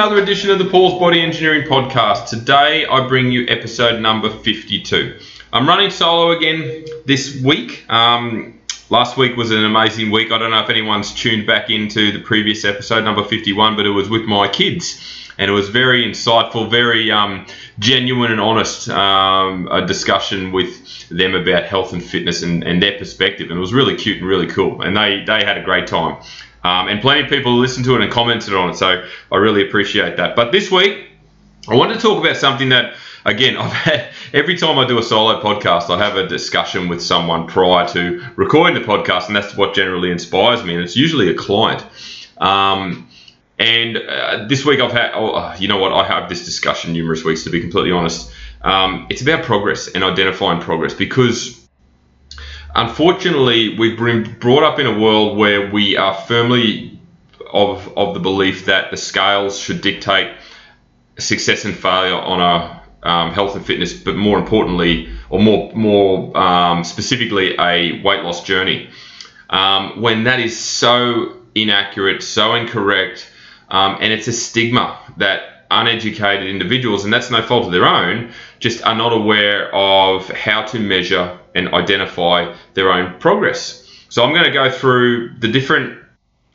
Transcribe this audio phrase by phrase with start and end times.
[0.00, 2.30] another edition of the Paul's Body Engineering Podcast.
[2.30, 5.18] Today I bring you episode number 52.
[5.52, 7.84] I'm running solo again this week.
[7.90, 10.32] Um, last week was an amazing week.
[10.32, 13.90] I don't know if anyone's tuned back into the previous episode, number 51, but it
[13.90, 14.98] was with my kids.
[15.36, 17.44] And it was very insightful, very um,
[17.78, 22.96] genuine and honest um, a discussion with them about health and fitness and, and their
[22.96, 23.50] perspective.
[23.50, 24.80] And it was really cute and really cool.
[24.80, 26.22] And they, they had a great time.
[26.62, 29.66] Um, and plenty of people listened to it and commented on it, so I really
[29.66, 30.36] appreciate that.
[30.36, 31.06] But this week,
[31.68, 35.02] I wanted to talk about something that, again, I've had every time I do a
[35.02, 39.56] solo podcast, I have a discussion with someone prior to recording the podcast, and that's
[39.56, 41.84] what generally inspires me, and it's usually a client.
[42.38, 43.08] Um,
[43.58, 46.94] and uh, this week I've had, oh, uh, you know what, I have this discussion
[46.94, 48.32] numerous weeks to be completely honest.
[48.62, 51.59] Um, it's about progress and identifying progress because
[52.74, 56.98] unfortunately, we've been brought up in a world where we are firmly
[57.52, 60.32] of, of the belief that the scales should dictate
[61.18, 66.36] success and failure on a um, health and fitness, but more importantly, or more more
[66.36, 68.90] um, specifically, a weight loss journey.
[69.48, 73.30] Um, when that is so inaccurate, so incorrect,
[73.68, 78.32] um, and it's a stigma that uneducated individuals, and that's no fault of their own,
[78.58, 83.86] just are not aware of how to measure and identify their own progress.
[84.08, 86.02] So I'm going to go through the different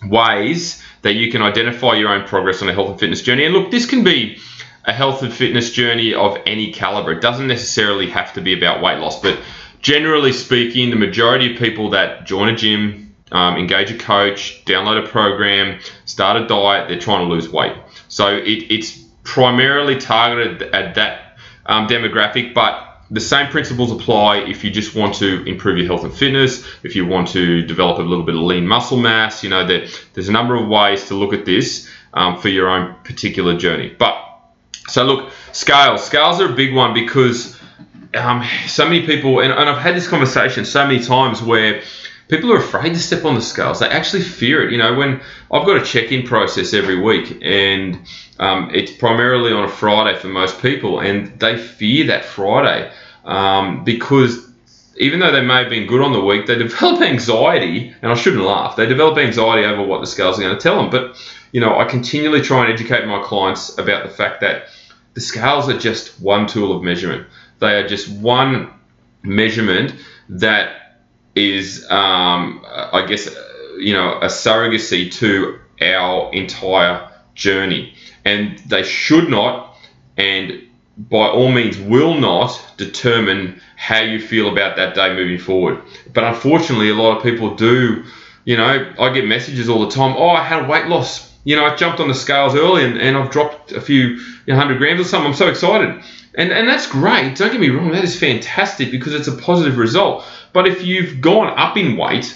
[0.04, 3.46] ways that you can identify your own progress on a health and fitness journey.
[3.46, 4.38] And look, this can be
[4.86, 7.14] a health and fitness journey of any caliber.
[7.14, 9.40] It doesn't necessarily have to be about weight loss, but
[9.82, 15.04] generally speaking, the majority of people that join a gym, um, engage a coach, download
[15.04, 17.76] a program, start a diet, they're trying to lose weight.
[18.08, 24.64] So it, it's primarily targeted at that um, demographic, but the same principles apply if
[24.64, 28.02] you just want to improve your health and fitness, if you want to develop a
[28.02, 29.44] little bit of lean muscle mass.
[29.44, 32.70] You know, that there's a number of ways to look at this um, for your
[32.70, 33.96] own particular journey.
[33.98, 34.18] But
[34.88, 36.06] so look, scales.
[36.06, 37.60] Scales are a big one because
[38.16, 41.82] um, so many people, and, and I've had this conversation so many times where
[42.28, 43.80] people are afraid to step on the scales.
[43.80, 44.72] They actually fear it.
[44.72, 45.22] You know, when
[45.52, 48.00] I've got a check-in process every week, and
[48.40, 52.92] um, it's primarily on a Friday for most people, and they fear that Friday
[53.24, 54.50] um, because
[54.98, 58.16] even though they may have been good on the week, they develop anxiety, and I
[58.16, 58.76] shouldn't laugh.
[58.76, 60.90] They develop anxiety over what the scales are going to tell them.
[60.90, 61.18] But
[61.52, 64.68] you know, I continually try and educate my clients about the fact that
[65.14, 67.28] the scales are just one tool of measurement.
[67.60, 68.74] They are just one
[69.24, 69.96] measurement
[70.30, 70.85] that
[71.36, 73.30] is, um, I guess,
[73.78, 77.94] you know, a surrogacy to our entire journey.
[78.24, 79.78] And they should not,
[80.18, 80.64] and
[80.98, 85.82] by all means will not, determine how you feel about that day moving forward.
[86.14, 88.06] But unfortunately, a lot of people do.
[88.46, 90.16] You know, I get messages all the time.
[90.18, 91.34] Oh, I had weight loss.
[91.44, 94.22] You know, I jumped on the scales early and, and I've dropped a few you
[94.48, 95.32] know, hundred grams or something.
[95.32, 96.04] I'm so excited.
[96.36, 97.36] And, and that's great.
[97.36, 97.92] Don't get me wrong.
[97.92, 100.26] That is fantastic because it's a positive result.
[100.56, 102.34] But if you've gone up in weight,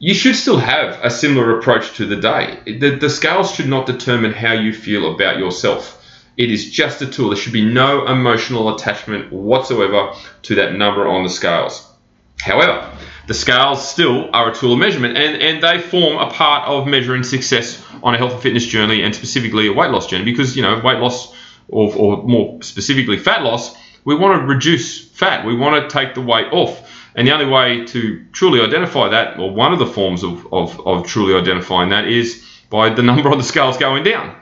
[0.00, 2.58] you should still have a similar approach to the day.
[2.66, 6.04] The, the scales should not determine how you feel about yourself.
[6.36, 7.28] It is just a tool.
[7.28, 11.88] There should be no emotional attachment whatsoever to that number on the scales.
[12.40, 12.90] However,
[13.28, 16.88] the scales still are a tool of measurement and, and they form a part of
[16.88, 20.56] measuring success on a health and fitness journey and specifically a weight loss journey because,
[20.56, 21.32] you know, weight loss
[21.68, 25.46] or, or more specifically fat loss, we want to reduce fat.
[25.46, 26.87] We want to take the weight off.
[27.18, 30.86] And the only way to truly identify that, or one of the forms of, of,
[30.86, 34.36] of truly identifying that, is by the number on the scales going down.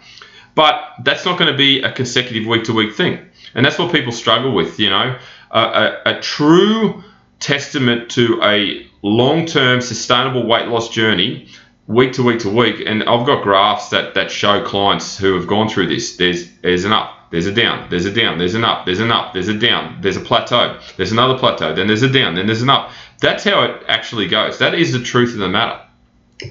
[0.55, 3.19] But that's not going to be a consecutive week to week thing.
[3.55, 5.19] And that's what people struggle with, you know.
[5.53, 7.03] A, a, a true
[7.41, 11.49] testament to a long term sustainable weight loss journey,
[11.87, 12.83] week to week to week.
[12.87, 16.19] And I've got graphs that, that show clients who have gone through this.
[16.19, 19.11] There's, there's an up, there's a down, there's a down, there's an up, there's an
[19.11, 22.47] up, there's a down, there's a plateau, there's another plateau, then there's a down, then
[22.47, 22.93] there's an up.
[23.21, 24.59] That's how it actually goes.
[24.59, 25.81] That is the truth of the matter.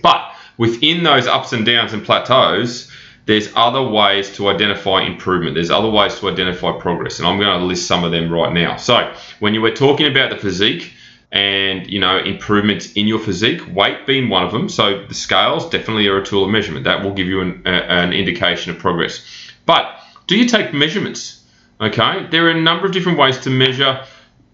[0.01, 2.91] But within those ups and downs and plateaus,
[3.25, 5.55] there's other ways to identify improvement.
[5.55, 8.53] There's other ways to identify progress, and I'm going to list some of them right
[8.53, 8.75] now.
[8.77, 10.93] So, when you were talking about the physique
[11.31, 14.69] and you know improvements in your physique, weight being one of them.
[14.69, 16.85] So the scales definitely are a tool of measurement.
[16.85, 19.25] That will give you an, an indication of progress.
[19.65, 19.94] But
[20.27, 21.43] do you take measurements?
[21.79, 24.05] Okay, there are a number of different ways to measure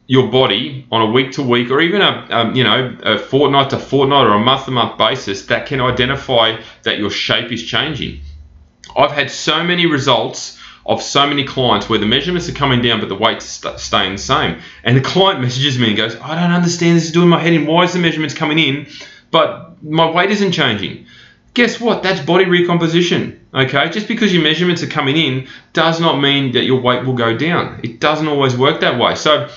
[0.08, 3.70] your body on a week to week or even a um, you know a fortnight
[3.70, 7.64] to fortnight or a month to month basis that can identify that your shape is
[7.64, 8.20] changing.
[8.98, 13.00] I've had so many results of so many clients where the measurements are coming down
[13.00, 14.60] but the weight's st- staying the same.
[14.84, 17.54] And the client messages me and goes, I don't understand this is doing my head
[17.54, 17.68] in.
[17.68, 18.88] Why is the measurements coming in
[19.30, 21.06] but my weight isn't changing?
[21.54, 22.02] Guess what?
[22.02, 26.64] That's body recomposition Okay, just because your measurements are coming in does not mean that
[26.64, 27.82] your weight will go down.
[27.84, 29.16] It doesn't always work that way.
[29.16, 29.50] So,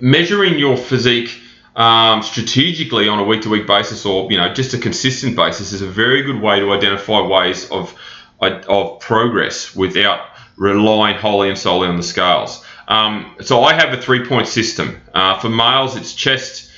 [0.00, 1.40] measuring your physique
[1.74, 5.88] um, strategically on a week-to-week basis, or you know, just a consistent basis, is a
[5.88, 7.94] very good way to identify ways of
[8.40, 10.20] of progress without
[10.56, 12.64] relying wholly and solely on the scales.
[12.86, 15.00] Um, so, I have a three-point system.
[15.12, 16.70] Uh, for males, it's chest,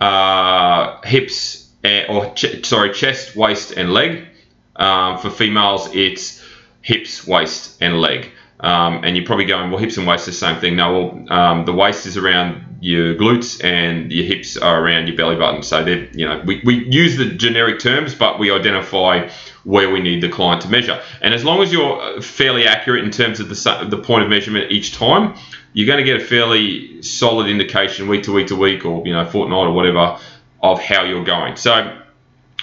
[0.00, 1.68] uh, hips,
[2.08, 4.28] or ch- sorry, chest, waist, and leg.
[4.76, 6.42] Um, for females, it's
[6.82, 8.30] hips, waist, and leg.
[8.60, 10.76] Um, and you're probably going, well, hips and waist are the same thing.
[10.76, 15.16] No, well, um, the waist is around your glutes and your hips are around your
[15.16, 15.62] belly button.
[15.62, 19.28] So they you know, we, we use the generic terms, but we identify
[19.64, 21.02] where we need the client to measure.
[21.20, 24.70] And as long as you're fairly accurate in terms of the, the point of measurement
[24.70, 25.34] each time,
[25.72, 29.12] you're going to get a fairly solid indication week to week to week or, you
[29.12, 30.18] know, fortnight or whatever
[30.62, 31.56] of how you're going.
[31.56, 32.00] So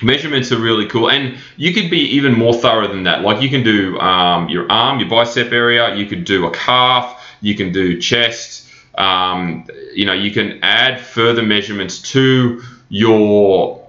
[0.04, 3.22] measurements are really cool and you could be even more thorough than that.
[3.22, 7.22] Like you can do um, your arm your bicep area you could do a calf
[7.42, 13.88] you can do chest um, you know you can add further measurements to your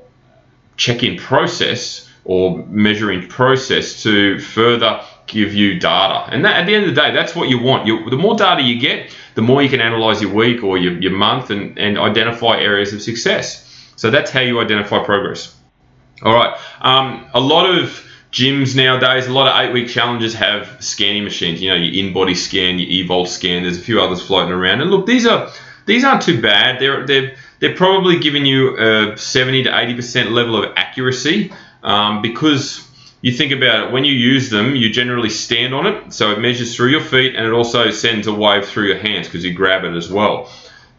[0.77, 6.31] check-in process or measuring process to further give you data.
[6.33, 7.87] And that at the end of the day that's what you want.
[7.87, 11.01] You, the more data you get the more you can analyze your week or your,
[11.01, 13.69] your month and, and identify areas of success.
[13.97, 15.57] So that's how you identify progress
[16.25, 16.59] all right.
[16.81, 21.61] Um, a lot of gyms nowadays, a lot of eight week challenges have scanning machines.
[21.61, 23.63] You know, your InBody scan, your Evolt scan.
[23.63, 24.81] There's a few others floating around.
[24.81, 25.51] And look, these are
[25.87, 26.81] these aren't too bad.
[26.81, 31.53] They're they're they're probably giving you a 70 to 80 percent level of accuracy
[31.83, 32.89] um, because
[33.21, 36.41] you think about it when you use them you generally stand on it so it
[36.41, 39.55] measures through your feet and it also sends a wave through your hands because you
[39.55, 40.51] grab it as well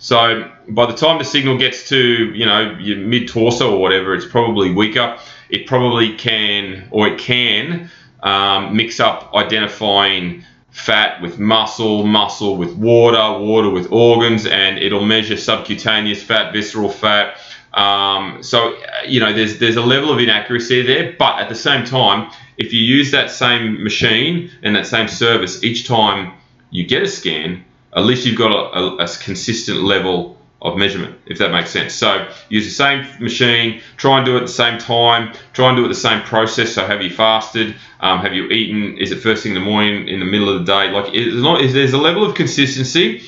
[0.03, 4.13] so by the time the signal gets to you know your mid torso or whatever,
[4.13, 5.17] it's probably weaker.
[5.49, 7.89] It probably can or it can
[8.21, 15.05] um, mix up identifying fat with muscle, muscle with water, water with organs, and it'll
[15.05, 17.37] measure subcutaneous fat, visceral fat.
[17.73, 18.77] Um, so
[19.07, 22.73] you know there's there's a level of inaccuracy there, but at the same time, if
[22.73, 26.33] you use that same machine and that same service each time
[26.71, 27.63] you get a scan,
[27.95, 31.93] at least you've got a, a, a, consistent level of measurement, if that makes sense.
[31.93, 35.77] So use the same machine, try and do it at the same time, try and
[35.77, 36.73] do it the same process.
[36.73, 37.75] So have you fasted?
[37.99, 38.97] Um, have you eaten?
[38.97, 40.89] Is it first thing in the morning, in the middle of the day?
[40.89, 43.23] Like as there's a level of consistency,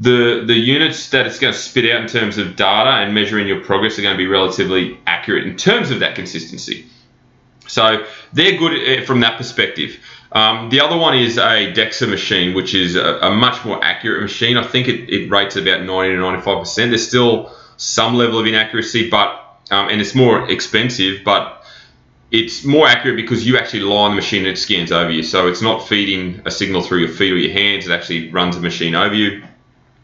[0.00, 3.46] the the units that it's going to spit out in terms of data and measuring
[3.48, 6.86] your progress are going to be relatively accurate in terms of that consistency.
[7.66, 9.98] So they're good eh, from that perspective.
[10.34, 14.22] Um, the other one is a DEXA machine, which is a, a much more accurate
[14.22, 14.56] machine.
[14.56, 16.74] I think it, it, rates about 90 to 95%.
[16.76, 19.38] There's still some level of inaccuracy, but
[19.70, 21.64] um, and it's more expensive, but
[22.30, 25.22] it's more accurate because you actually lie on the machine and it scans over you.
[25.22, 27.86] So it's not feeding a signal through your feet or your hands.
[27.86, 29.44] It actually runs a machine over you.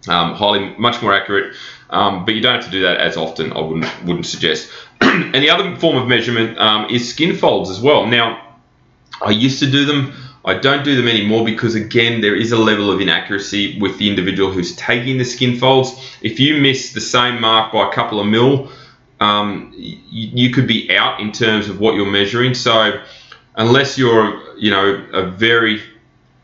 [0.06, 1.56] Um, highly, much more accurate,
[1.90, 3.52] um, but you don't have to do that as often.
[3.52, 4.70] I wouldn't wouldn't suggest.
[5.00, 8.06] and the other form of measurement um, is skin folds as well.
[8.06, 8.56] Now
[9.20, 10.14] I used to do them.
[10.48, 14.08] I don't do them anymore because, again, there is a level of inaccuracy with the
[14.08, 15.92] individual who's taking the skin folds.
[16.22, 18.72] If you miss the same mark by a couple of mil,
[19.20, 22.54] um, you, you could be out in terms of what you're measuring.
[22.54, 22.98] So,
[23.56, 25.82] unless you're, you know, a very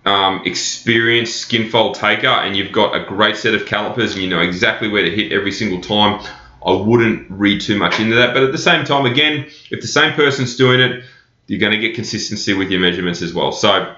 [0.04, 4.28] um, experienced skin fold taker and you've got a great set of calipers and you
[4.28, 6.22] know exactly where to hit every single time,
[6.62, 8.34] I wouldn't read too much into that.
[8.34, 11.04] But at the same time, again, if the same person's doing it,
[11.46, 13.52] you're going to get consistency with your measurements as well.
[13.52, 13.94] So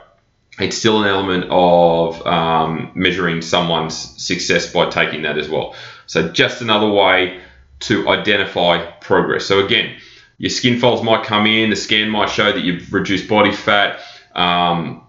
[0.58, 5.74] it's still an element of um, measuring someone's success by taking that as well.
[6.06, 7.40] So just another way
[7.80, 9.44] to identify progress.
[9.44, 9.98] So again,
[10.38, 14.00] your skin folds might come in, the scan might show that you've reduced body fat.
[14.34, 15.02] Um,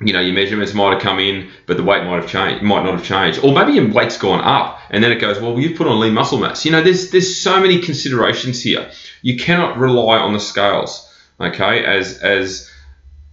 [0.00, 2.82] you know, your measurements might have come in, but the weight might have changed, might
[2.82, 5.78] not have changed, or maybe your weight's gone up, and then it goes, well, you've
[5.78, 6.64] put on lean muscle mass.
[6.64, 8.90] You know, there's there's so many considerations here.
[9.22, 11.10] You cannot rely on the scales
[11.40, 12.70] okay, as as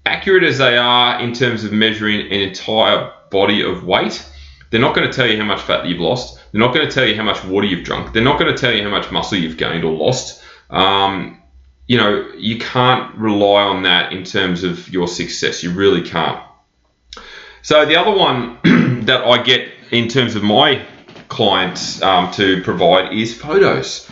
[0.06, 4.26] accurate as they are in terms of measuring an entire body of weight,
[4.70, 6.40] they're not going to tell you how much fat you've lost.
[6.52, 8.14] They're not going to tell you how much water you've drunk.
[8.14, 10.44] They're not going to tell you how much muscle you've gained or lost.
[10.70, 11.42] Um,
[11.88, 15.64] you know, you can't rely on that in terms of your success.
[15.64, 16.42] You really can't.
[17.62, 18.58] So the other one
[19.06, 20.86] that I get in terms of my
[21.28, 24.10] clients um, to provide is photos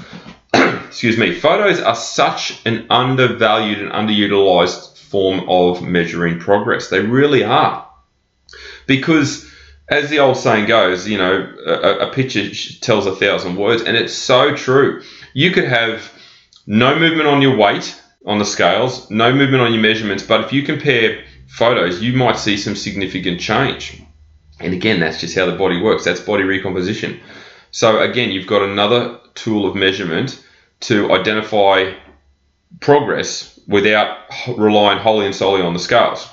[0.88, 6.89] excuse me, photos are such an undervalued and underutilized form of measuring progress.
[6.89, 7.88] They really are.
[8.86, 9.50] Because,
[9.89, 12.50] as the old saying goes, you know, a, a picture
[12.82, 15.03] tells a thousand words, and it's so true.
[15.34, 16.12] You could have
[16.65, 20.53] no movement on your weight on the scales, no movement on your measurements, but if
[20.53, 24.01] you compare photos, you might see some significant change.
[24.60, 26.03] And again, that's just how the body works.
[26.03, 27.20] That's body recomposition.
[27.72, 30.43] So again, you've got another tool of measurement
[30.81, 31.93] to identify
[32.79, 34.17] progress without
[34.58, 36.27] relying wholly and solely on the scales.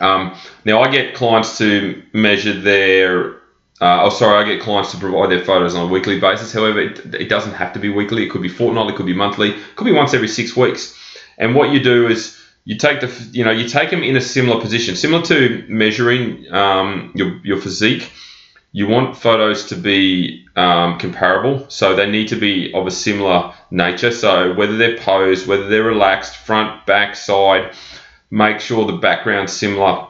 [0.00, 3.36] Um, now, I get clients to measure their,
[3.80, 6.52] uh, oh, sorry, I get clients to provide their photos on a weekly basis.
[6.52, 8.24] However, it, it doesn't have to be weekly.
[8.24, 10.96] It could be fortnightly, it could be monthly, it could be once every six weeks.
[11.38, 14.20] And what you do is you take the, you know, you take them in a
[14.20, 18.10] similar position, similar to measuring um, your, your physique.
[18.76, 23.54] You want photos to be um, comparable, so they need to be of a similar
[23.70, 24.10] nature.
[24.10, 27.74] So whether they're posed, whether they're relaxed, front, back, side,
[28.30, 30.06] make sure the background's similar.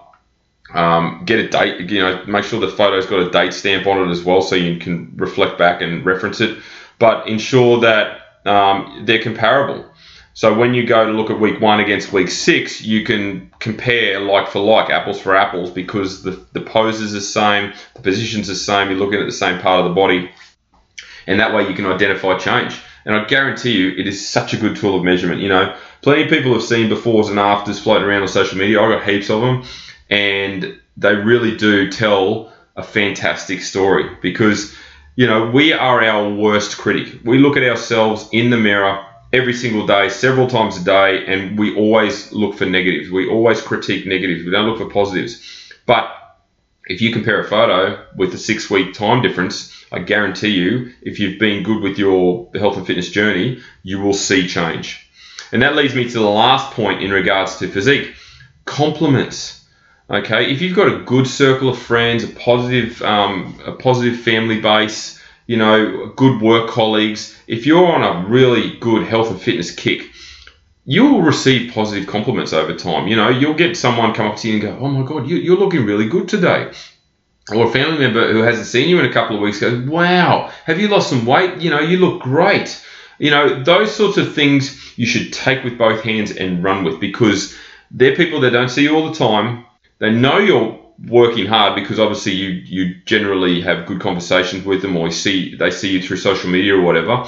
[0.75, 4.09] Um, get a date, you know, make sure the photo's got a date stamp on
[4.09, 6.59] it as well, so you can reflect back and reference it.
[6.99, 9.89] But ensure that um, they're comparable.
[10.37, 14.21] So when you go to look at week one against week six, you can compare
[14.21, 18.51] like for like, apples for apples, because the, the pose is the same, the position's
[18.51, 20.31] are the same, you're looking at the same part of the body,
[21.27, 22.79] and that way you can identify change.
[23.07, 25.41] And I guarantee you, it is such a good tool of measurement.
[25.41, 28.79] You know, plenty of people have seen befores and afters floating around on social media.
[28.79, 29.65] I've got heaps of them,
[30.11, 34.75] and they really do tell a fantastic story because,
[35.15, 37.21] you know, we are our worst critic.
[37.25, 39.03] We look at ourselves in the mirror
[39.37, 43.11] every single day, several times a day, and we always look for negatives.
[43.11, 44.45] We always critique negatives.
[44.45, 45.43] We don't look for positives.
[45.85, 46.11] But
[46.87, 51.21] if you compare a photo with a six week time difference, I guarantee you, if
[51.21, 55.09] you've been good with your health and fitness journey, you will see change.
[55.53, 58.15] And that leads me to the last point in regards to physique
[58.65, 59.65] compliments.
[60.09, 64.61] Okay, if you've got a good circle of friends, a positive, um, a positive family
[64.61, 65.16] base,
[65.47, 70.11] you know, good work colleagues, if you're on a really good health and fitness kick,
[70.85, 73.09] you will receive positive compliments over time.
[73.09, 75.53] You know, you'll get someone come up to you and go, "Oh my God, you,
[75.53, 76.71] are looking really good today,"
[77.53, 80.51] or a family member who hasn't seen you in a couple of weeks goes, "Wow,
[80.65, 81.61] have you lost some weight?
[81.61, 82.81] You know, you look great."
[83.19, 87.01] You know, those sorts of things you should take with both hands and run with
[87.01, 87.57] because
[87.91, 89.65] they're people that don't see you all the time.
[89.99, 94.97] They know you're working hard because obviously you you generally have good conversations with them
[94.97, 97.27] or see they see you through social media or whatever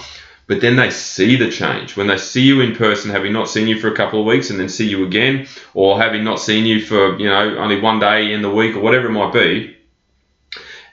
[0.48, 1.94] but then they see the change.
[1.94, 4.48] When they see you in person having not seen you for a couple of weeks
[4.48, 8.00] and then see you again or having not seen you for you know only one
[8.00, 9.76] day in the week or whatever it might be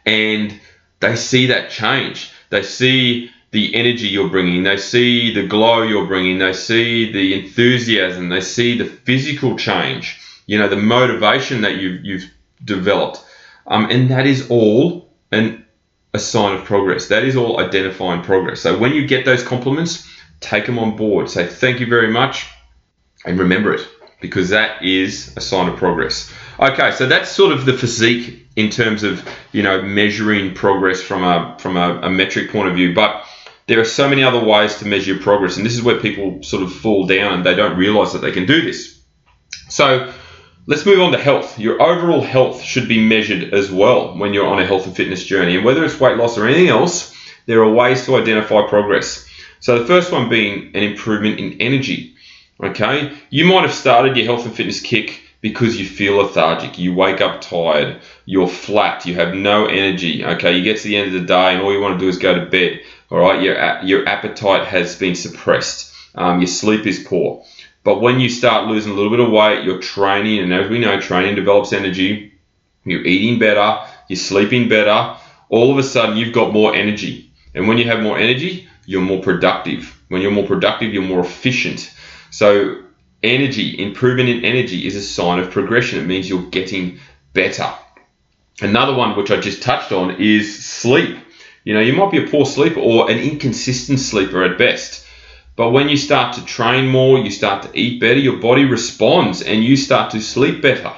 [0.05, 0.60] and
[1.00, 2.32] they see that change.
[2.50, 4.63] They see the energy you're bringing.
[4.63, 6.38] They see the glow you're bringing.
[6.38, 8.29] They see the enthusiasm.
[8.29, 10.20] They see the physical change.
[10.48, 12.29] You know the motivation that you've you've
[12.64, 13.24] developed.
[13.68, 15.66] Um, and that is all an,
[16.14, 17.08] a sign of progress.
[17.08, 18.62] That is all identifying progress.
[18.62, 20.08] So when you get those compliments,
[20.40, 21.30] take them on board.
[21.30, 22.48] Say thank you very much
[23.26, 23.88] and remember it
[24.22, 26.32] because that is a sign of progress.
[26.60, 31.24] Okay, so that's sort of the physique in terms of you know measuring progress from
[31.24, 32.94] a from a, a metric point of view.
[32.94, 33.26] But
[33.68, 36.64] there are so many other ways to measure progress, and this is where people sort
[36.64, 39.00] of fall down and they don't realize that they can do this.
[39.70, 40.14] So
[40.67, 41.60] Let's move on to health.
[41.60, 45.24] Your overall health should be measured as well when you're on a health and fitness
[45.24, 45.55] journey.
[45.55, 47.13] And whether it's weight loss or anything else,
[47.45, 49.27] there are ways to identify progress.
[49.60, 52.15] So the first one being an improvement in energy.
[52.63, 56.95] Okay, you might have started your health and fitness kick because you feel lethargic, you
[56.95, 60.25] wake up tired, you're flat, you have no energy.
[60.25, 62.10] Okay, you get to the end of the day and all you want to do
[62.10, 62.81] is go to bed.
[63.12, 67.45] All right, your your appetite has been suppressed, um, your sleep is poor.
[67.86, 70.80] But when you start losing a little bit of weight, you're training, and as we
[70.80, 72.34] know, training develops energy.
[72.84, 75.15] You're eating better, you're sleeping better.
[75.50, 77.32] All of a sudden, you've got more energy.
[77.54, 80.01] And when you have more energy, you're more productive.
[80.10, 81.94] When you're more productive, you're more efficient.
[82.32, 82.82] So,
[83.22, 86.00] energy, improvement in energy is a sign of progression.
[86.00, 87.00] It means you're getting
[87.34, 87.72] better.
[88.62, 91.18] Another one, which I just touched on, is sleep.
[91.63, 95.05] You know, you might be a poor sleeper or an inconsistent sleeper at best.
[95.56, 99.42] But when you start to train more, you start to eat better, your body responds
[99.42, 100.94] and you start to sleep better.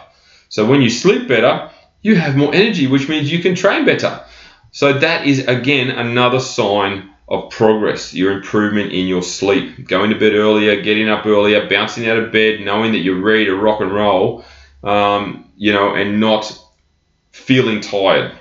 [0.50, 1.70] So when you sleep better,
[2.02, 4.24] you have more energy, which means you can train better.
[4.72, 9.88] So that is again another sign of progress, your improvement in your sleep.
[9.88, 13.46] Going to bed earlier, getting up earlier, bouncing out of bed, knowing that you're ready
[13.46, 14.46] to rock and roll,
[14.84, 16.58] um, you know, and not
[17.32, 18.32] feeling tired.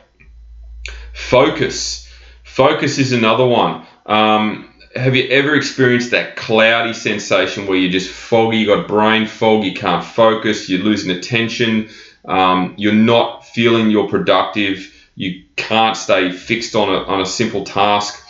[1.12, 2.08] Focus.
[2.44, 3.86] Focus is another one.
[4.06, 9.26] Um, have you ever experienced that cloudy sensation where you're just foggy, you got brain
[9.26, 11.90] fog, you can't focus, you're losing attention,
[12.24, 17.64] um, you're not feeling you're productive, you can't stay fixed on a, on a simple
[17.64, 18.22] task?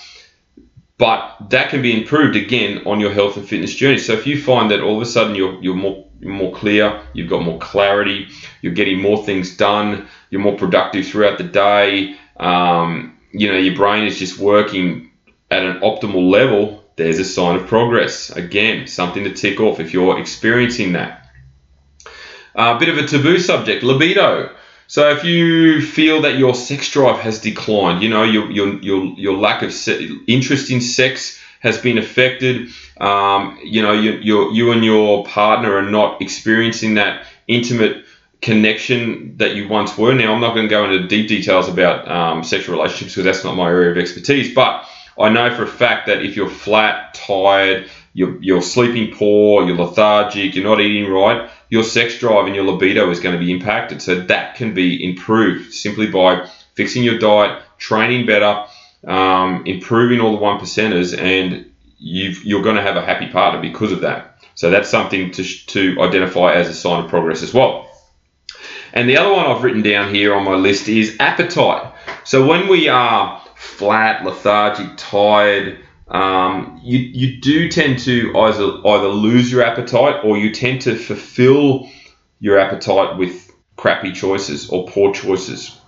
[0.98, 3.98] but that can be improved again on your health and fitness journey.
[3.98, 7.28] So if you find that all of a sudden you're, you're more more clear, you've
[7.28, 8.28] got more clarity,
[8.62, 13.76] you're getting more things done, you're more productive throughout the day, um, you know, your
[13.76, 15.10] brain is just working
[15.50, 18.30] at an optimal level, there's a sign of progress.
[18.30, 21.28] Again, something to tick off if you're experiencing that.
[22.54, 24.54] A uh, bit of a taboo subject, libido.
[24.88, 29.04] So if you feel that your sex drive has declined, you know, your, your, your,
[29.18, 34.52] your lack of se- interest in sex has been affected, um, you know, you, you,
[34.52, 38.04] you and your partner are not experiencing that intimate
[38.40, 40.14] connection that you once were.
[40.14, 43.44] Now, I'm not going to go into deep details about um, sexual relationships because that's
[43.44, 44.86] not my area of expertise, but
[45.18, 49.76] I know for a fact that if you're flat, tired, you're, you're sleeping poor, you're
[49.76, 53.52] lethargic, you're not eating right, your sex drive and your libido is going to be
[53.52, 54.00] impacted.
[54.02, 58.64] So that can be improved simply by fixing your diet, training better,
[59.06, 63.60] um, improving all the one percenters, and you are going to have a happy partner
[63.60, 64.38] because of that.
[64.54, 67.90] So that's something to, to identify as a sign of progress as well.
[68.92, 71.92] And the other one I've written down here on my list is appetite.
[72.24, 79.08] So when we are flat, lethargic, tired, um, you, you do tend to either, either
[79.08, 81.90] lose your appetite or you tend to fulfill
[82.38, 85.78] your appetite with crappy choices or poor choices.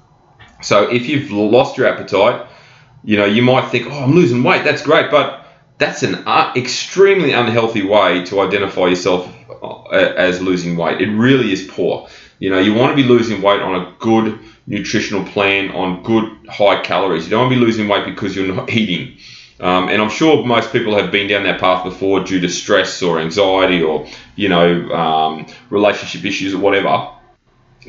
[0.60, 2.48] So if you've lost your appetite,
[3.04, 5.46] you know, you might think, oh, I'm losing weight, that's great, but
[5.78, 9.32] that's an uh, extremely unhealthy way to identify yourself
[9.62, 11.00] uh, as losing weight.
[11.00, 12.08] It really is poor.
[12.40, 16.30] You know, you want to be losing weight on a good nutritional plan, on good
[16.48, 17.24] high calories.
[17.24, 19.18] You don't want to be losing weight because you're not eating.
[19.60, 23.02] Um, and I'm sure most people have been down that path before due to stress
[23.02, 27.10] or anxiety or, you know, um, relationship issues or whatever.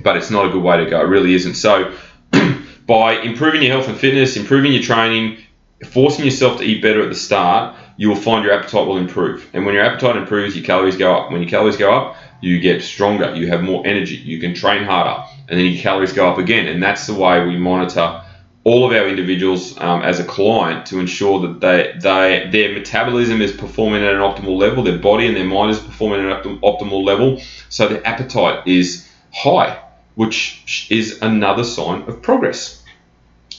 [0.04, 1.00] But it's not a good way to go.
[1.02, 1.56] It really isn't.
[1.56, 1.94] So,
[2.88, 5.38] by improving your health and fitness, improving your training,
[5.86, 9.48] forcing yourself to eat better at the start, you will find your appetite will improve.
[9.54, 11.32] And when your appetite improves, your calories go up.
[11.32, 14.84] When your calories go up, you get stronger, you have more energy, you can train
[14.84, 16.68] harder, and then your calories go up again.
[16.68, 18.22] And that's the way we monitor
[18.64, 23.42] all of our individuals um, as a client to ensure that they, they their metabolism
[23.42, 26.60] is performing at an optimal level, their body and their mind is performing at an
[26.60, 29.82] optimal level, so their appetite is high,
[30.16, 32.84] which is another sign of progress.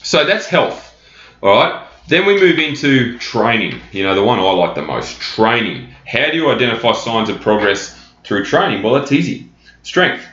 [0.03, 0.95] So that's health.
[1.41, 1.87] All right.
[2.07, 3.79] Then we move into training.
[3.91, 5.93] You know, the one I like the most training.
[6.05, 8.83] How do you identify signs of progress through training?
[8.83, 9.49] Well, it's easy.
[9.83, 10.25] Strength.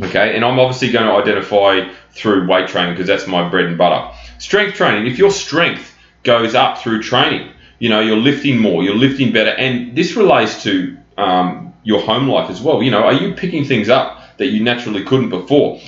[0.00, 0.34] Okay.
[0.34, 4.16] And I'm obviously going to identify through weight training because that's my bread and butter.
[4.38, 5.10] Strength training.
[5.10, 9.50] If your strength goes up through training, you know, you're lifting more, you're lifting better.
[9.50, 12.82] And this relates to um, your home life as well.
[12.82, 15.80] You know, are you picking things up that you naturally couldn't before?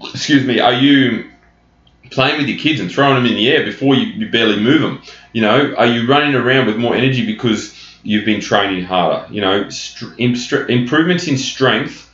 [0.00, 0.60] Excuse me.
[0.60, 1.30] Are you
[2.10, 4.80] playing with your kids and throwing them in the air before you, you barely move
[4.80, 5.02] them?
[5.32, 7.74] You know, are you running around with more energy because
[8.08, 9.32] you've been training harder?
[9.32, 10.18] You know, st-
[10.70, 12.10] improvements in strength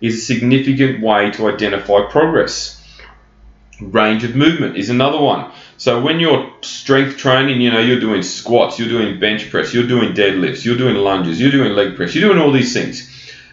[0.00, 2.74] is a significant way to identify progress.
[3.80, 5.50] Range of movement is another one.
[5.76, 9.86] So when you're strength training, you know, you're doing squats, you're doing bench press, you're
[9.86, 13.08] doing deadlifts, you're doing lunges, you're doing leg press, you're doing all these things.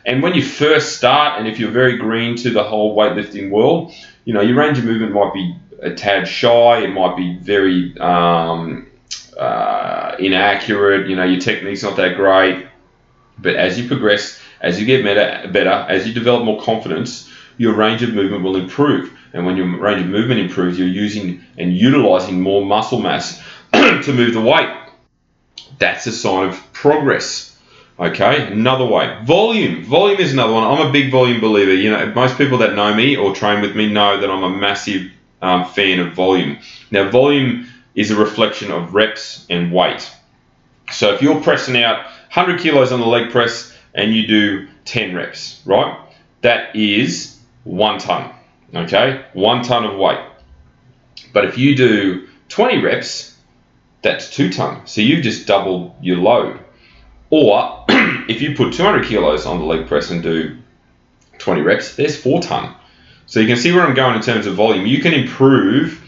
[0.05, 3.93] And when you first start, and if you're very green to the whole weightlifting world,
[4.25, 6.83] you know, your range of movement might be a tad shy.
[6.83, 8.87] It might be very um,
[9.37, 11.07] uh, inaccurate.
[11.09, 12.67] You know, your technique's not that great.
[13.37, 17.73] But as you progress, as you get better, better, as you develop more confidence, your
[17.73, 19.11] range of movement will improve.
[19.33, 23.41] And when your range of movement improves, you're using and utilizing more muscle mass
[23.73, 24.69] to move the weight.
[25.77, 27.57] That's a sign of progress.
[27.97, 29.17] Okay, another way.
[29.23, 29.83] Volume.
[29.83, 30.63] Volume is another one.
[30.63, 31.73] I'm a big volume believer.
[31.73, 34.49] You know, most people that know me or train with me know that I'm a
[34.49, 36.57] massive um, fan of volume.
[36.91, 40.09] Now, volume is a reflection of reps and weight.
[40.91, 45.15] So if you're pressing out 100 kilos on the leg press and you do 10
[45.15, 45.97] reps, right?
[46.41, 48.31] That is one ton,
[48.73, 49.25] okay?
[49.33, 50.19] One ton of weight.
[51.33, 53.35] But if you do 20 reps,
[54.01, 54.85] that's two ton.
[54.85, 56.59] So you've just doubled your load.
[57.29, 60.57] Or if you put 200 kilos on the leg press and do
[61.39, 62.75] 20 reps, there's four ton.
[63.25, 64.85] So you can see where I'm going in terms of volume.
[64.85, 66.04] You can improve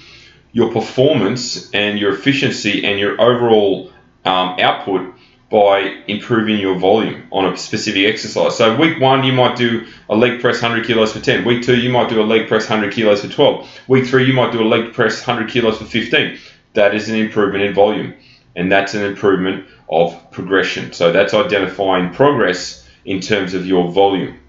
[0.58, 3.92] your performance and your efficiency and your overall
[4.26, 5.14] um, output
[5.52, 8.58] by improving your volume on a specific exercise.
[8.58, 11.46] So week one, you might do a leg press 100 kilos for 10.
[11.46, 13.82] Week two, you might do a leg press 100 kilos for 12.
[13.88, 16.40] Week three, you might do a leg press 100 kilos for 15.
[16.74, 18.16] That is an improvement in volume,
[18.56, 20.92] and that's an improvement of progression.
[20.92, 24.40] So that's identifying progress in terms of your volume.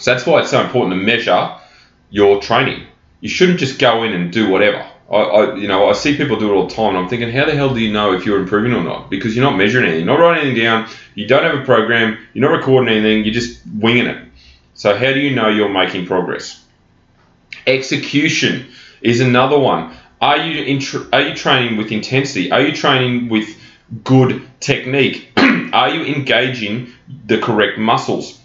[0.00, 1.54] So that's why it's so important to measure
[2.10, 2.88] your training.
[3.20, 4.84] You shouldn't just go in and do whatever.
[5.10, 7.30] I, I, you know, I see people do it all the time, and I'm thinking,
[7.30, 9.10] how the hell do you know if you're improving or not?
[9.10, 12.18] Because you're not measuring anything, you're not writing anything down, you don't have a program,
[12.32, 14.26] you're not recording anything, you're just winging it.
[14.74, 16.64] So how do you know you're making progress?
[17.66, 18.66] Execution
[19.00, 19.94] is another one.
[20.20, 22.50] Are you in are you training with intensity?
[22.50, 23.48] Are you training with
[24.02, 25.30] good technique?
[25.36, 26.92] are you engaging
[27.26, 28.40] the correct muscles?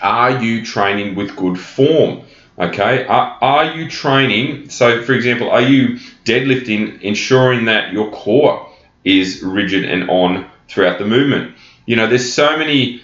[0.00, 2.22] Are you training with good form?
[2.56, 4.68] Okay, are, are you training?
[4.70, 8.70] So, for example, are you deadlifting, ensuring that your core
[9.02, 11.56] is rigid and on throughout the movement?
[11.86, 13.02] You know, there's so many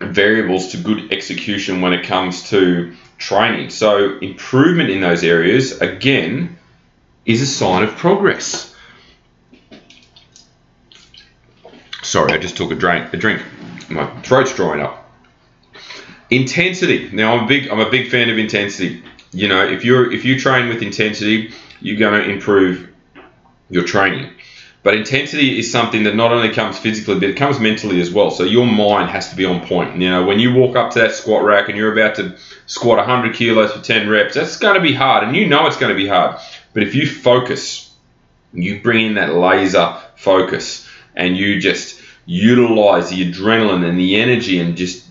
[0.00, 3.70] variables to good execution when it comes to training.
[3.70, 6.58] So, improvement in those areas, again,
[7.24, 8.74] is a sign of progress.
[12.02, 13.14] Sorry, I just took a drink.
[13.14, 13.42] A drink.
[13.88, 14.99] My throat's drying up.
[16.30, 17.10] Intensity.
[17.12, 19.02] Now I'm a big I'm a big fan of intensity.
[19.32, 22.88] You know, if you're if you train with intensity, you're going to improve
[23.68, 24.32] your training.
[24.82, 28.30] But intensity is something that not only comes physically, but it comes mentally as well.
[28.30, 30.00] So your mind has to be on point.
[30.00, 32.96] You know, when you walk up to that squat rack and you're about to squat
[32.96, 35.94] 100 kilos for 10 reps, that's going to be hard, and you know it's going
[35.94, 36.40] to be hard.
[36.72, 37.94] But if you focus,
[38.54, 44.60] you bring in that laser focus, and you just utilize the adrenaline and the energy,
[44.60, 45.04] and just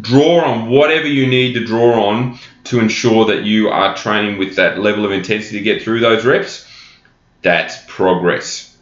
[0.00, 4.56] draw on whatever you need to draw on to ensure that you are training with
[4.56, 6.66] that level of intensity to get through those reps,
[7.42, 8.76] that's progress.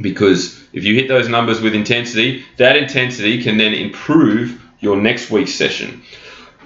[0.00, 5.30] Because if you hit those numbers with intensity, that intensity can then improve your next
[5.30, 6.02] week's session.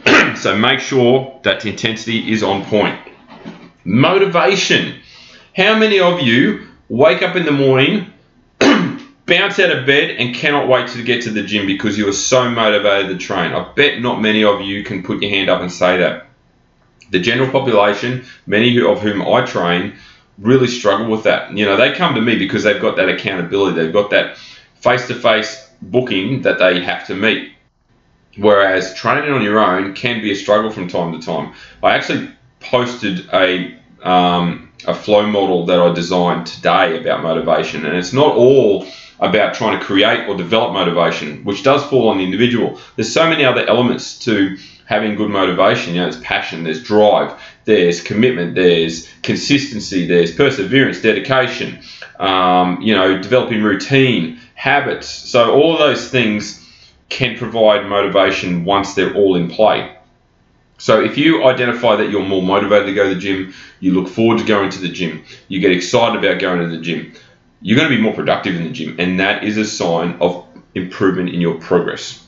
[0.36, 2.98] so make sure that intensity is on point.
[3.84, 5.00] Motivation.
[5.56, 8.12] How many of you wake up in the morning
[9.26, 12.12] bounce out of bed and cannot wait to get to the gym because you are
[12.12, 13.52] so motivated to train.
[13.52, 16.26] I bet not many of you can put your hand up and say that.
[17.10, 19.94] The general population, many of whom I train,
[20.38, 21.56] really struggle with that.
[21.56, 24.38] You know, they come to me because they've got that accountability, they've got that
[24.76, 27.52] face to face booking that they have to meet.
[28.36, 31.54] Whereas training on your own can be a struggle from time to time.
[31.82, 37.96] I actually posted a um, a flow model that I designed today about motivation, and
[37.96, 38.86] it's not all
[39.20, 42.80] about trying to create or develop motivation, which does fall on the individual.
[42.96, 45.94] There's so many other elements to having good motivation.
[45.94, 51.80] You know, there's passion, there's drive, there's commitment, there's consistency, there's perseverance, dedication.
[52.18, 55.06] Um, you know, developing routine, habits.
[55.06, 56.66] So all of those things
[57.08, 59.96] can provide motivation once they're all in play.
[60.78, 64.08] So if you identify that you're more motivated to go to the gym, you look
[64.08, 67.14] forward to going to the gym, you get excited about going to the gym,
[67.60, 70.44] you're going to be more productive in the gym, and that is a sign of
[70.74, 72.24] improvement in your progress.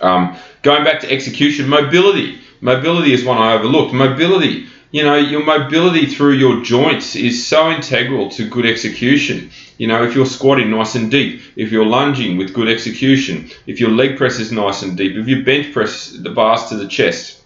[0.00, 2.40] Um, going back to execution, mobility.
[2.60, 3.94] Mobility is one I overlooked.
[3.94, 9.50] Mobility, you know, your mobility through your joints is so integral to good execution.
[9.78, 13.80] You know, if you're squatting nice and deep, if you're lunging with good execution, if
[13.80, 16.86] your leg press is nice and deep, if you bench press the bars to the
[16.86, 17.42] chest,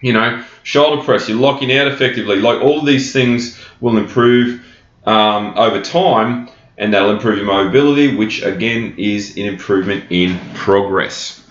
[0.00, 2.36] you know, shoulder press, you're locking out effectively.
[2.36, 4.64] Like all of these things will improve
[5.08, 11.42] um, over time, and that'll improve your mobility, which again is an improvement in progress.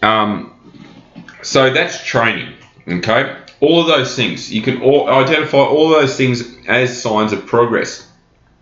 [0.00, 0.54] Um,
[1.42, 2.54] so that's training.
[2.86, 7.44] Okay, all of those things you can all identify all those things as signs of
[7.44, 8.08] progress.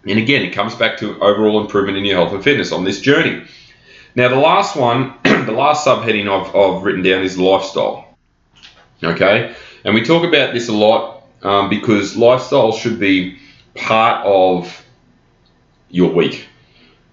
[0.08, 3.00] And again, it comes back to overall improvement in your health and fitness on this
[3.00, 3.44] journey.
[4.14, 8.16] Now, the last one, the last subheading I've, I've written down is lifestyle.
[9.02, 13.38] Okay, and we talk about this a lot um, because lifestyle should be
[13.74, 14.84] part of
[15.90, 16.46] your week.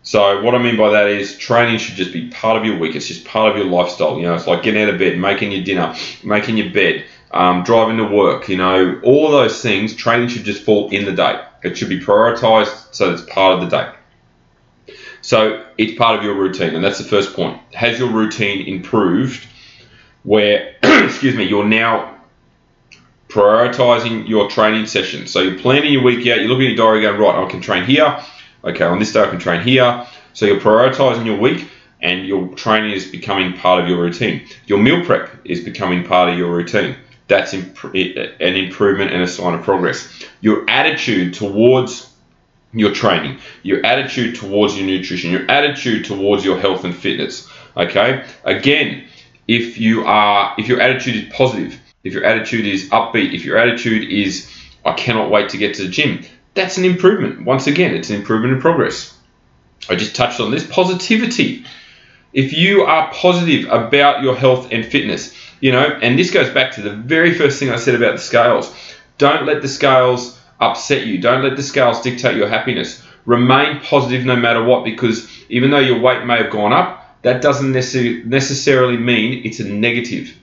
[0.03, 2.95] So what I mean by that is training should just be part of your week.
[2.95, 4.17] It's just part of your lifestyle.
[4.17, 7.63] You know, it's like getting out of bed, making your dinner, making your bed, um,
[7.63, 8.49] driving to work.
[8.49, 9.95] You know, all those things.
[9.95, 11.41] Training should just fall in the day.
[11.63, 14.95] It should be prioritized so it's part of the day.
[15.21, 17.61] So it's part of your routine, and that's the first point.
[17.73, 19.47] Has your routine improved?
[20.23, 22.12] Where, excuse me, you're now
[23.33, 25.31] prioritizing your training sessions.
[25.31, 27.61] So you're planning your week out, you're looking at your diary going, right, I can
[27.61, 28.19] train here.
[28.63, 30.05] Okay, on this day I can train here.
[30.33, 31.67] So you're prioritizing your week
[31.99, 34.47] and your training is becoming part of your routine.
[34.67, 36.95] Your meal prep is becoming part of your routine.
[37.27, 40.07] That's imp- an improvement and a sign of progress.
[40.41, 42.13] Your attitude towards
[42.71, 47.49] your training, your attitude towards your nutrition, your attitude towards your health and fitness.
[47.75, 49.05] Okay, again,
[49.47, 53.57] if you are if your attitude is positive, if your attitude is upbeat, if your
[53.57, 54.49] attitude is,
[54.83, 57.45] I cannot wait to get to the gym, that's an improvement.
[57.45, 59.17] Once again, it's an improvement in progress.
[59.89, 61.65] I just touched on this positivity.
[62.33, 66.73] If you are positive about your health and fitness, You know, and this goes back
[66.73, 68.75] to the very first thing I said about the scales.
[69.17, 71.21] Don't let the scales upset you.
[71.21, 73.01] Don't let the scales dictate your happiness.
[73.23, 77.41] Remain positive no matter what, because even though your weight may have gone up, that
[77.41, 80.37] doesn't necessarily mean it's a negative.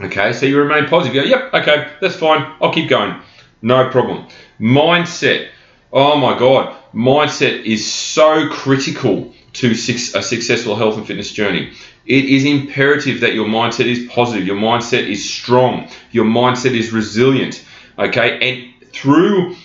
[0.00, 1.14] Okay, so you remain positive.
[1.14, 2.52] You go, yep, okay, that's fine.
[2.60, 3.20] I'll keep going.
[3.62, 4.26] No problem.
[4.58, 5.48] Mindset.
[5.92, 6.76] Oh my God.
[6.92, 11.72] Mindset is so critical to a successful health and fitness journey.
[12.06, 16.92] It is imperative that your mindset is positive, your mindset is strong, your mindset is
[16.92, 17.64] resilient.
[17.98, 19.56] Okay, and through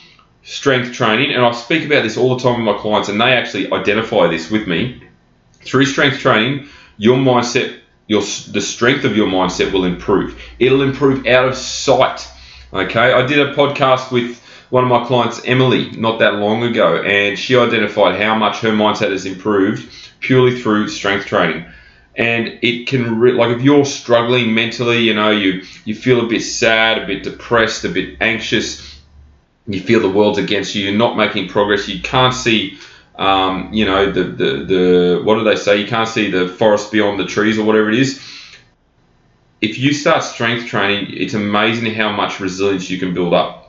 [0.44, 3.34] strength training, and I speak about this all the time with my clients, and they
[3.34, 5.04] actually identify this with me.
[5.62, 10.38] Through strength training, your mindset, your the strength of your mindset will improve.
[10.58, 12.28] It'll improve out of sight.
[12.74, 17.02] Okay, I did a podcast with one of my clients, Emily, not that long ago,
[17.02, 21.65] and she identified how much her mindset has improved purely through strength training.
[22.15, 26.28] And it can, re- like, if you're struggling mentally, you know, you you feel a
[26.28, 29.00] bit sad, a bit depressed, a bit anxious,
[29.67, 32.80] you feel the world's against you, you're not making progress, you can't see,
[33.19, 35.77] um, you know, the, the the what do they say?
[35.77, 38.19] You can't see the forest beyond the trees or whatever it is.
[39.62, 43.60] If you start strength training, it's amazing how much resilience you can build up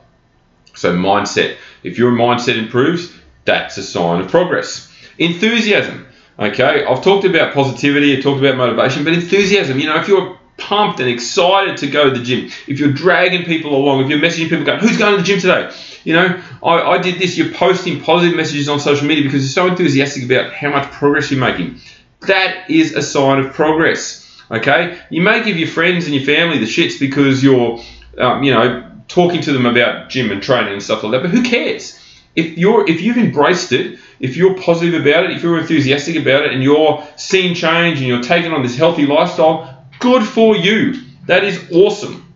[0.73, 1.57] so, mindset.
[1.83, 3.13] If your mindset improves,
[3.45, 4.91] that's a sign of progress.
[5.17, 6.07] Enthusiasm.
[6.39, 10.39] Okay, I've talked about positivity, I've talked about motivation, but enthusiasm, you know, if you're
[10.61, 14.19] pumped and excited to go to the gym, if you're dragging people along, if you're
[14.19, 15.73] messaging people going, who's going to the gym today?
[16.03, 19.65] You know, I, I did this, you're posting positive messages on social media because you're
[19.65, 21.79] so enthusiastic about how much progress you're making.
[22.21, 24.19] That is a sign of progress.
[24.51, 27.79] Okay, you may give your friends and your family the shits because you're,
[28.17, 31.21] um, you know, talking to them about gym and training and stuff like that.
[31.21, 31.97] But who cares?
[32.35, 36.45] If you're if you've embraced it, if you're positive about it, if you're enthusiastic about
[36.45, 39.70] it, and you're seeing change and you're taking on this healthy lifestyle,
[40.01, 41.01] good for you.
[41.27, 42.33] That is awesome.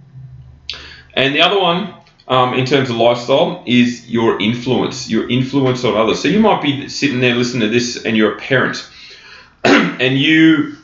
[1.13, 1.93] And the other one,
[2.27, 5.09] um, in terms of lifestyle, is your influence.
[5.09, 6.21] Your influence on others.
[6.21, 8.89] So you might be sitting there listening to this, and you're a parent,
[9.63, 10.77] and you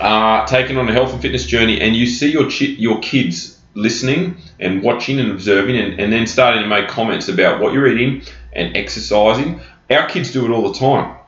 [0.00, 4.36] are taking on a health and fitness journey, and you see your your kids listening
[4.60, 8.22] and watching and observing and, and then starting to make comments about what you're eating
[8.52, 9.60] and exercising.
[9.90, 11.18] Our kids do it all the time.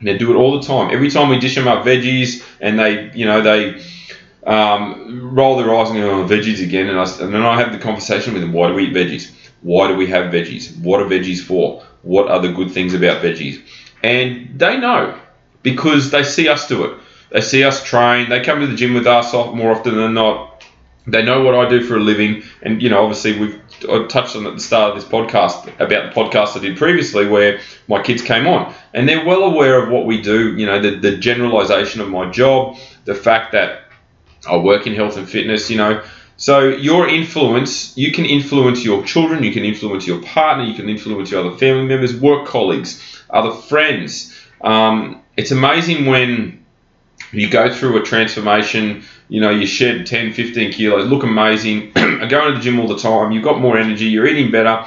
[0.00, 0.90] They do it all the time.
[0.90, 3.82] Every time we dish them up veggies and they, you know, they
[4.46, 6.88] um, roll their eyes and go, oh, veggies again.
[6.88, 9.32] And, I, and then I have the conversation with them, why do we eat veggies?
[9.62, 10.78] Why do we have veggies?
[10.80, 11.82] What are veggies for?
[12.02, 13.62] What are the good things about veggies?
[14.02, 15.18] And they know
[15.62, 16.98] because they see us do it.
[17.30, 18.28] They see us train.
[18.28, 20.54] They come to the gym with us more often than not
[21.06, 23.60] they know what I do for a living, and you know, obviously, we've
[24.08, 27.60] touched on at the start of this podcast about the podcast I did previously, where
[27.88, 30.56] my kids came on, and they're well aware of what we do.
[30.56, 33.83] You know, the, the generalization of my job, the fact that
[34.46, 35.70] I work in health and fitness.
[35.70, 36.04] You know,
[36.36, 40.88] so your influence, you can influence your children, you can influence your partner, you can
[40.88, 44.34] influence your other family members, work colleagues, other friends.
[44.60, 46.64] Um, it's amazing when
[47.32, 52.26] you go through a transformation you know, you shed 10, 15 kilos, look amazing, are
[52.26, 54.86] going to the gym all the time, you've got more energy, you're eating better.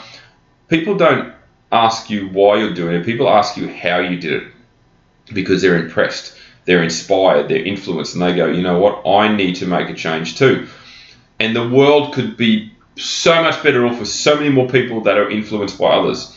[0.68, 1.34] People don't
[1.72, 4.54] ask you why you're doing it, people ask you how you did it
[5.34, 6.37] because they're impressed,
[6.68, 9.94] they're inspired, they're influenced, and they go, you know what, I need to make a
[9.94, 10.68] change too.
[11.40, 15.18] And the world could be so much better off with so many more people that
[15.18, 16.36] are influenced by others.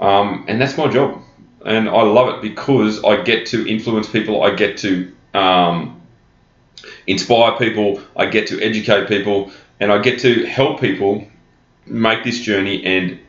[0.00, 1.22] Um, and that's my job.
[1.64, 6.02] And I love it because I get to influence people, I get to um,
[7.06, 11.28] inspire people, I get to educate people, and I get to help people
[11.86, 13.20] make this journey and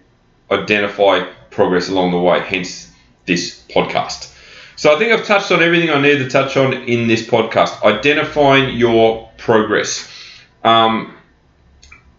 [0.50, 2.92] identify progress along the way, hence
[3.28, 4.33] this podcast.
[4.76, 7.84] So I think I've touched on everything I need to touch on in this podcast.
[7.84, 10.10] Identifying your progress.
[10.64, 11.16] Um,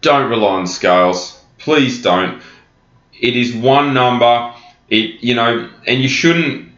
[0.01, 1.41] don't rely on scales.
[1.57, 2.41] Please don't.
[3.19, 4.53] It is one number.
[4.89, 6.71] It you know, and you shouldn't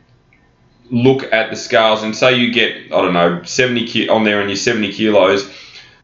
[0.89, 4.39] look at the scales and say you get, I don't know, 70 ki- on there
[4.39, 5.51] and you're 70 kilos,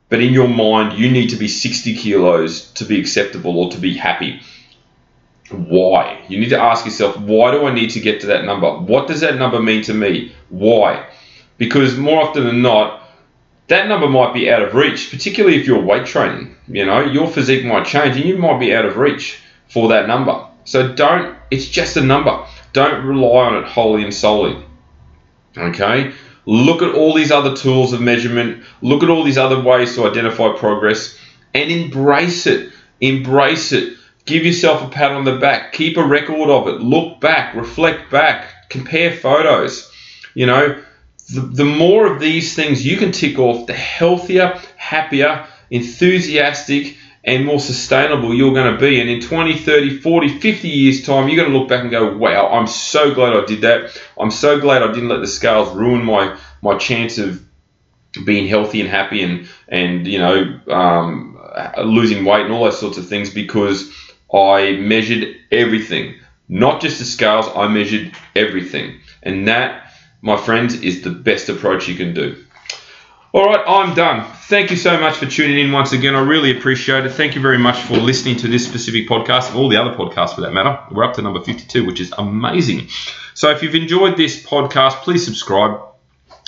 [0.09, 3.77] but in your mind you need to be 60 kilos to be acceptable or to
[3.77, 4.41] be happy.
[5.53, 6.23] Why?
[6.27, 8.71] You need to ask yourself, why do I need to get to that number?
[8.71, 10.33] What does that number mean to me?
[10.49, 11.07] Why?
[11.57, 13.01] Because more often than not,
[13.67, 16.55] that number might be out of reach, particularly if you're weight training.
[16.67, 20.07] You know, your physique might change and you might be out of reach for that
[20.07, 20.45] number.
[20.65, 22.45] So don't, it's just a number.
[22.73, 24.63] Don't rely on it wholly and solely.
[25.57, 26.13] Okay?
[26.45, 30.05] Look at all these other tools of measurement, look at all these other ways to
[30.05, 31.17] identify progress,
[31.53, 32.73] and embrace it.
[32.99, 33.97] Embrace it.
[34.25, 35.73] Give yourself a pat on the back.
[35.73, 36.81] Keep a record of it.
[36.81, 39.91] Look back, reflect back, compare photos.
[40.33, 40.81] You know,
[41.29, 47.45] the, the more of these things you can tick off, the healthier, happier, enthusiastic, and
[47.45, 48.99] more sustainable you're going to be.
[48.99, 52.17] And in 20, 30, 40, 50 years' time, you're going to look back and go,
[52.17, 53.97] wow, I'm so glad I did that.
[54.19, 57.41] I'm so glad I didn't let the scales ruin my, my chance of
[58.25, 61.39] being healthy and happy and, and you know, um,
[61.83, 63.91] losing weight and all those sorts of things because
[64.33, 66.15] I measured everything.
[66.49, 68.99] Not just the scales, I measured everything.
[69.21, 72.43] And that, my friends, is the best approach you can do.
[73.31, 74.31] All right, I'm done.
[74.43, 76.15] Thank you so much for tuning in once again.
[76.15, 77.13] I really appreciate it.
[77.13, 80.41] Thank you very much for listening to this specific podcast all the other podcasts for
[80.41, 80.79] that matter.
[80.91, 82.89] We're up to number 52, which is amazing.
[83.33, 85.81] So if you've enjoyed this podcast, please subscribe.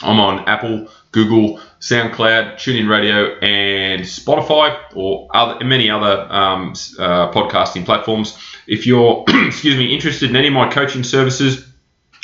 [0.04, 7.32] I'm on Apple, Google, SoundCloud, TuneIn Radio, and Spotify, or other, many other um, uh,
[7.32, 8.38] podcasting platforms.
[8.68, 11.66] If you're, excuse me, interested in any of my coaching services,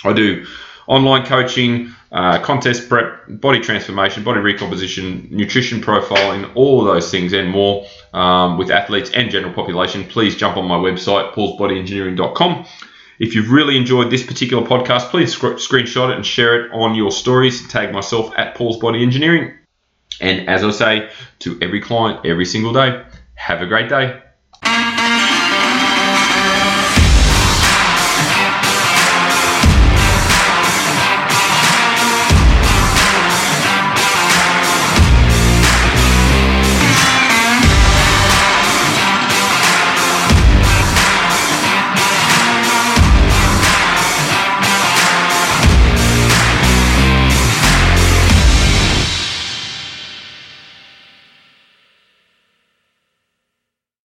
[0.04, 0.46] I do
[0.88, 7.32] online coaching uh, contest prep, body transformation, body recomposition, nutrition profiling, all of those things
[7.32, 12.66] and more um, with athletes and general population, please jump on my website, paulsbodyengineering.com.
[13.22, 16.96] If you've really enjoyed this particular podcast, please sc- screenshot it and share it on
[16.96, 17.68] your stories.
[17.68, 19.54] Tag myself at Paul's Body Engineering.
[20.20, 23.06] And as I say to every client every single day,
[23.36, 24.24] have a great day.